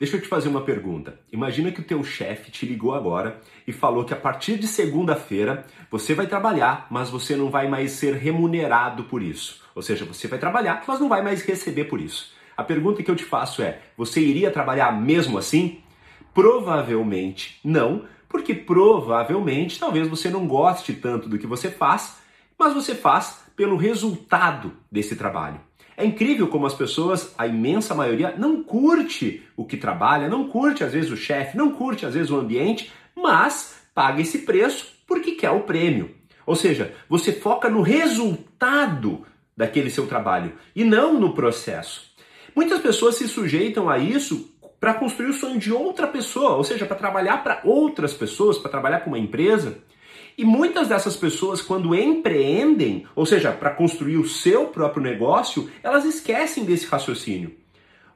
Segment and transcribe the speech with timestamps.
[0.00, 1.20] Deixa eu te fazer uma pergunta.
[1.30, 5.66] Imagina que o teu chefe te ligou agora e falou que a partir de segunda-feira
[5.90, 9.60] você vai trabalhar, mas você não vai mais ser remunerado por isso.
[9.74, 12.32] Ou seja, você vai trabalhar, mas não vai mais receber por isso.
[12.56, 15.82] A pergunta que eu te faço é: você iria trabalhar mesmo assim?
[16.32, 22.22] Provavelmente não, porque provavelmente talvez você não goste tanto do que você faz,
[22.60, 25.58] mas você faz pelo resultado desse trabalho.
[25.96, 30.84] É incrível como as pessoas, a imensa maioria, não curte o que trabalha, não curte
[30.84, 35.32] às vezes o chefe, não curte às vezes o ambiente, mas paga esse preço porque
[35.32, 36.14] quer o prêmio.
[36.44, 42.10] Ou seja, você foca no resultado daquele seu trabalho e não no processo.
[42.54, 46.84] Muitas pessoas se sujeitam a isso para construir o sonho de outra pessoa, ou seja,
[46.84, 49.78] para trabalhar para outras pessoas, para trabalhar com uma empresa.
[50.40, 56.06] E muitas dessas pessoas, quando empreendem, ou seja, para construir o seu próprio negócio, elas
[56.06, 57.54] esquecem desse raciocínio.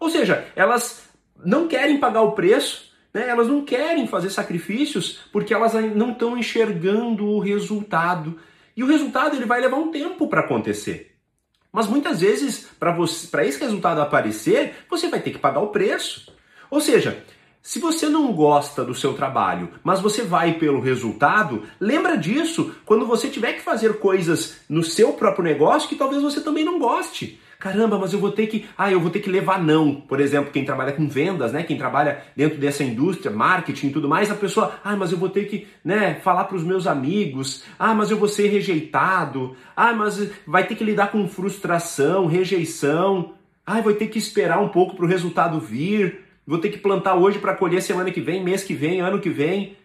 [0.00, 1.06] Ou seja, elas
[1.44, 3.28] não querem pagar o preço, né?
[3.28, 8.40] elas não querem fazer sacrifícios porque elas não estão enxergando o resultado.
[8.74, 11.14] E o resultado ele vai levar um tempo para acontecer.
[11.70, 16.34] Mas muitas vezes, para esse resultado aparecer, você vai ter que pagar o preço.
[16.70, 17.22] Ou seja,
[17.66, 23.06] se você não gosta do seu trabalho, mas você vai pelo resultado, lembra disso quando
[23.06, 27.40] você tiver que fazer coisas no seu próprio negócio que talvez você também não goste.
[27.58, 29.94] Caramba, mas eu vou ter que, ah, eu vou ter que levar não.
[29.94, 34.10] Por exemplo, quem trabalha com vendas, né, quem trabalha dentro dessa indústria, marketing e tudo
[34.10, 37.64] mais, a pessoa, ah, mas eu vou ter que, né, falar para os meus amigos.
[37.78, 39.56] Ah, mas eu vou ser rejeitado.
[39.74, 43.32] Ah, mas vai ter que lidar com frustração, rejeição.
[43.64, 47.14] Ah, vai ter que esperar um pouco para o resultado vir vou ter que plantar
[47.16, 49.76] hoje para colher semana que vem, mês que vem, ano que vem.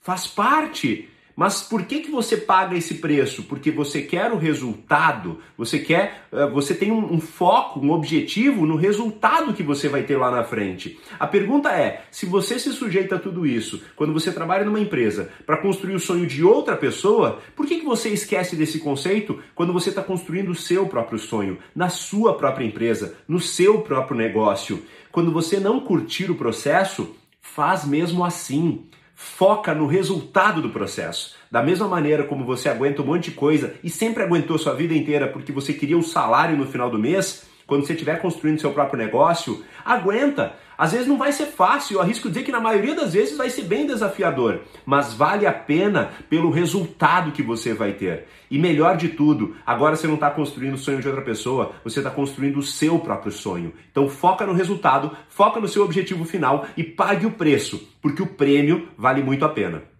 [0.00, 1.08] Faz parte.
[1.36, 3.42] Mas por que, que você paga esse preço?
[3.44, 8.64] Porque você quer o resultado, você quer, eh, você tem um, um, foco, um objetivo
[8.64, 10.98] no resultado que você vai ter lá na frente.
[11.18, 15.30] A pergunta é: se você se sujeita a tudo isso, quando você trabalha numa empresa
[15.44, 19.72] para construir o sonho de outra pessoa, por que, que você esquece desse conceito quando
[19.72, 24.82] você está construindo o seu próprio sonho, na sua própria empresa, no seu próprio negócio?
[25.10, 28.84] Quando você não curtir o processo, faz mesmo assim.
[29.14, 31.36] Foca no resultado do processo.
[31.50, 34.94] Da mesma maneira como você aguenta um monte de coisa e sempre aguentou sua vida
[34.94, 38.72] inteira porque você queria um salário no final do mês, quando você estiver construindo seu
[38.72, 40.56] próprio negócio, aguenta.
[40.76, 43.48] Às vezes não vai ser fácil, eu arrisco dizer que na maioria das vezes vai
[43.48, 48.26] ser bem desafiador, mas vale a pena pelo resultado que você vai ter.
[48.50, 52.00] E melhor de tudo, agora você não está construindo o sonho de outra pessoa, você
[52.00, 53.72] está construindo o seu próprio sonho.
[53.90, 58.26] Então foca no resultado, foca no seu objetivo final e pague o preço, porque o
[58.26, 59.93] prêmio vale muito a pena.